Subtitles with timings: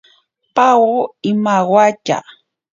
[0.55, 0.95] Pawo
[1.31, 2.17] imawatya.